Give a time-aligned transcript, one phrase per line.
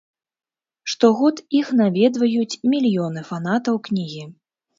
[0.93, 4.23] Штогод іх наведваюць мільёны фанатаў кнігі.